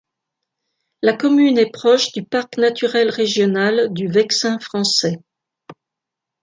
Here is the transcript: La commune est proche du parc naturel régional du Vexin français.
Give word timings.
La 1.03 1.13
commune 1.15 1.59
est 1.59 1.69
proche 1.69 2.11
du 2.11 2.23
parc 2.23 2.57
naturel 2.57 3.11
régional 3.11 3.93
du 3.93 4.07
Vexin 4.07 4.57
français. 4.57 5.19